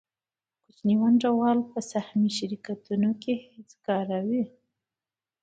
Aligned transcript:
کوچني 0.63 0.95
ونډه 1.01 1.29
وال 1.39 1.59
په 1.71 1.79
سهامي 1.91 2.31
شرکتونو 2.37 3.09
کې 3.21 3.33
هېڅکاره 3.53 4.19
وي 4.27 4.43